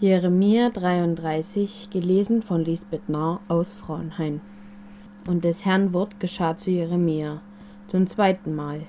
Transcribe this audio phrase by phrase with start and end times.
[0.00, 4.40] Jeremia 33, gelesen von Lisbeth Nahr aus Frauenhain.
[5.26, 7.40] Und des Herrn Wort geschah zu Jeremia
[7.88, 8.82] zum zweiten Mal,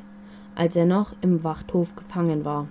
[0.54, 2.68] als er noch im Wachthof gefangen war.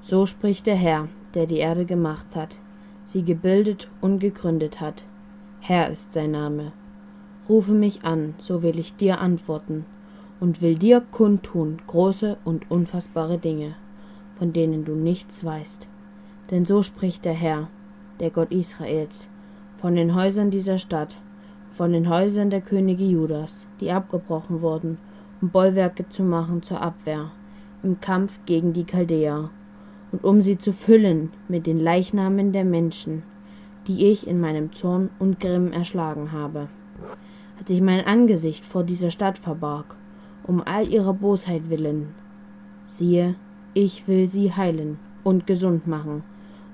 [0.00, 2.56] So spricht der Herr, der die Erde gemacht hat,
[3.04, 5.02] sie gebildet und gegründet hat.
[5.60, 6.72] Herr ist sein Name.
[7.50, 9.84] Rufe mich an, so will ich dir antworten
[10.40, 13.74] und will dir kundtun große und unfassbare Dinge,
[14.38, 15.86] von denen du nichts weißt.
[16.50, 17.68] Denn so spricht der Herr,
[18.20, 19.28] der Gott Israels,
[19.80, 21.16] von den Häusern dieser Stadt,
[21.76, 24.98] von den Häusern der Könige Judas, die abgebrochen wurden,
[25.40, 27.30] um Bollwerke zu machen zur Abwehr,
[27.82, 29.50] im Kampf gegen die Chaldäer,
[30.10, 33.22] und um sie zu füllen mit den Leichnamen der Menschen,
[33.86, 36.68] die ich in meinem Zorn und Grimm erschlagen habe.
[37.60, 39.96] Als ich mein Angesicht vor dieser Stadt verbarg,
[40.44, 42.08] um all ihrer Bosheit willen,
[42.86, 43.34] siehe,
[43.74, 46.22] ich will sie heilen und gesund machen,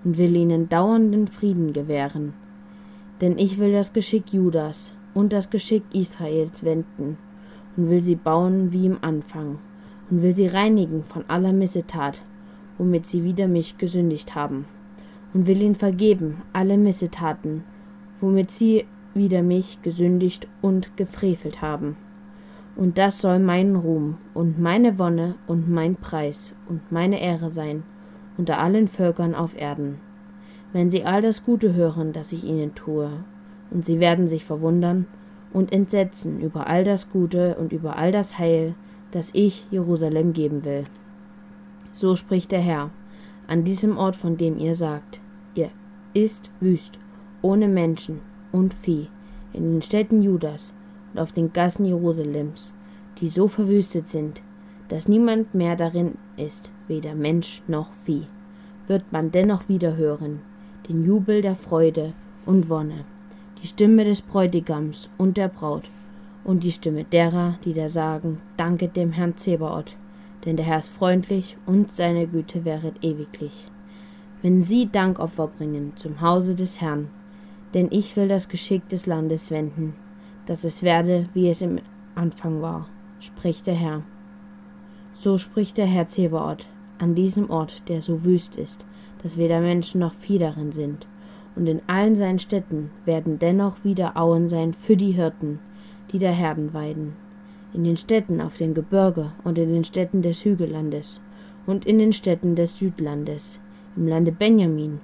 [0.05, 2.35] und will ihnen dauernden Frieden gewähren.
[3.21, 7.17] Denn ich will das Geschick Judas und das Geschick Israels wenden
[7.77, 9.59] und will sie bauen wie im Anfang
[10.11, 12.19] und will sie reinigen von aller Missetat,
[12.79, 14.67] womit sie wider mich gesündigt haben,
[15.33, 17.65] und will ihnen vergeben alle Missetaten,
[18.21, 21.97] womit sie wider mich gesündigt und gefrevelt haben.
[22.77, 27.85] Und das soll mein Ruhm und meine Wonne und mein Preis und meine Ehre sein,
[28.37, 30.01] unter allen Völkern auf Erden.
[30.73, 33.11] Wenn sie all das Gute hören, das ich ihnen tue,
[33.71, 35.07] und sie werden sich verwundern
[35.53, 38.75] und entsetzen über all das Gute und über all das Heil,
[39.13, 40.85] das ich Jerusalem geben will.
[41.93, 42.91] So spricht der Herr,
[43.47, 45.21] an diesem Ort, von dem ihr sagt,
[45.55, 45.71] ihr
[46.13, 46.99] ist wüst,
[47.43, 49.09] ohne Menschen und Vieh,
[49.53, 50.73] in den Städten Judas
[51.13, 52.73] und auf den Gassen Jerusalems,
[53.21, 54.41] die so verwüstet sind,
[54.89, 58.27] dass niemand mehr darin ist, weder Mensch noch Vieh,
[58.87, 60.41] wird man dennoch wieder hören,
[60.89, 62.13] den Jubel der Freude
[62.47, 63.05] und Wonne,
[63.63, 65.85] die Stimme des Bräutigams und der Braut
[66.45, 69.97] und die Stimme derer, die da sagen, danket dem Herrn Zebaoth,
[70.45, 73.67] denn der Herr ist freundlich und seine Güte wäret ewiglich.
[74.43, 77.09] Wenn sie Dankopfer bringen zum Hause des Herrn,
[77.73, 79.95] denn ich will das Geschick des Landes wenden,
[80.47, 81.81] dass es werde, wie es im
[82.15, 82.87] Anfang war,
[83.21, 84.03] spricht der Herr.
[85.17, 86.67] So spricht der Herr Zebaoth,
[86.99, 88.85] an diesem Ort, der so wüst ist,
[89.23, 91.07] dass weder Menschen noch Vieh darin sind,
[91.57, 95.61] und in allen seinen Städten werden dennoch wieder Auen sein für die Hirten,
[96.13, 97.15] die da Herden weiden,
[97.73, 101.21] in den Städten auf dem Gebirge und in den Städten des Hügellandes
[101.67, 103.61] und in den Städten des Südlandes,
[103.97, 105.01] im Lande Benjamin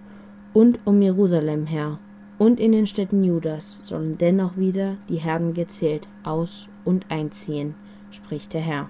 [0.53, 1.99] und um Jerusalem her
[2.39, 7.75] und in den Städten Judas sollen dennoch wieder die Herden gezählt aus und einziehen,
[8.11, 8.89] spricht der Herr.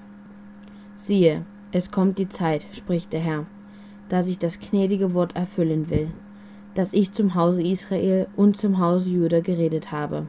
[1.03, 3.47] Siehe, es kommt die Zeit, spricht der Herr,
[4.11, 6.09] da sich das gnädige Wort erfüllen will,
[6.75, 10.27] das ich zum Hause Israel und zum Hause Juda geredet habe.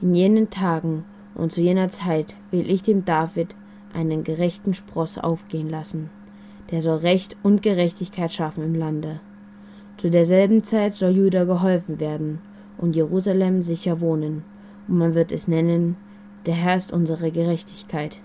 [0.00, 3.54] In jenen Tagen und zu jener Zeit will ich dem David
[3.92, 6.08] einen gerechten Spross aufgehen lassen,
[6.70, 9.20] der soll Recht und Gerechtigkeit schaffen im Lande.
[9.98, 12.38] Zu derselben Zeit soll Juda geholfen werden
[12.78, 14.44] und Jerusalem sicher wohnen,
[14.88, 15.98] und man wird es nennen,
[16.46, 18.22] der Herr ist unsere Gerechtigkeit.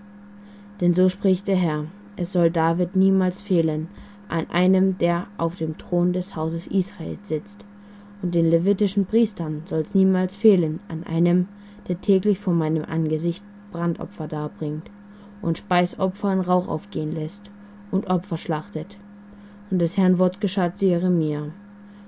[0.81, 1.85] Denn so spricht der Herr,
[2.15, 3.87] es soll David niemals fehlen
[4.27, 7.65] an einem, der auf dem Thron des Hauses Israels sitzt,
[8.21, 11.47] und den levitischen Priestern soll's niemals fehlen an einem,
[11.87, 14.89] der täglich vor meinem Angesicht Brandopfer darbringt
[15.41, 17.49] und Speisopfer in Rauch aufgehen lässt
[17.91, 18.97] und Opfer schlachtet.
[19.71, 21.49] Und des Herrn Wort geschah zu Jeremia.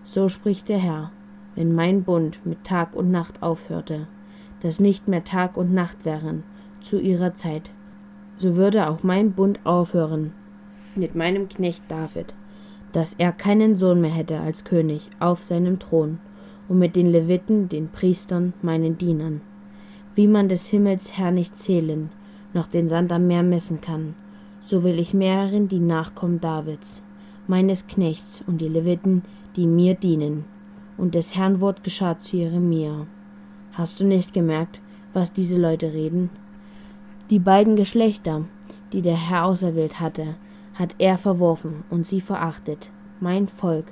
[0.04, 1.12] So spricht der Herr,
[1.56, 4.08] wenn mein Bund mit Tag und Nacht aufhörte,
[4.62, 6.44] dass nicht mehr Tag und Nacht wären
[6.82, 7.72] zu ihrer Zeit,
[8.42, 10.34] so würde auch mein Bund aufhören
[10.96, 12.34] mit meinem Knecht David,
[12.92, 16.20] dass er keinen Sohn mehr hätte als König auf seinem Thron,
[16.68, 19.42] und mit den Leviten, den Priestern, meinen Dienern.
[20.16, 22.10] Wie man des Himmels Herr nicht zählen,
[22.54, 24.16] noch den Sand am Meer messen kann,
[24.66, 27.02] so will ich mehren die Nachkommen Davids,
[27.48, 29.24] meines Knechts und die Leviten,
[29.56, 30.46] die mir dienen.
[30.98, 33.08] Und des Herrn Wort geschah zu Jeremia.
[33.74, 34.80] Hast du nicht gemerkt,
[35.14, 36.30] was diese Leute reden?
[37.32, 38.44] Die beiden Geschlechter,
[38.92, 40.36] die der Herr auserwählt hatte,
[40.74, 42.90] hat er verworfen und sie verachtet,
[43.22, 43.86] mein Volk,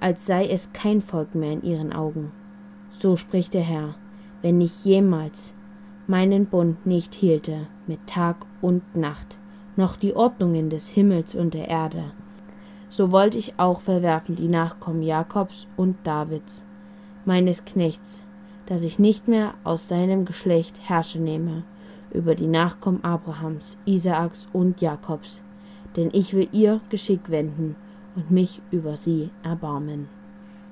[0.00, 2.32] als sei es kein Volk mehr in ihren Augen.
[2.88, 3.96] So spricht der Herr,
[4.40, 5.52] wenn ich jemals
[6.06, 9.36] meinen Bund nicht hielte mit Tag und Nacht,
[9.76, 12.12] noch die Ordnungen des Himmels und der Erde,
[12.88, 16.64] so wollte ich auch verwerfen die Nachkommen Jakobs und Davids,
[17.26, 18.22] meines Knechts,
[18.64, 21.64] dass ich nicht mehr aus seinem Geschlecht Herrsche nehme
[22.12, 25.42] über die Nachkommen Abrahams, Isaaks und Jakobs,
[25.96, 27.76] denn ich will ihr Geschick wenden
[28.16, 30.08] und mich über sie erbarmen.